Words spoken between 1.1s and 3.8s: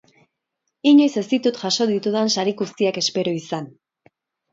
ez ditut jaso ditudan sari guztiak espero izan.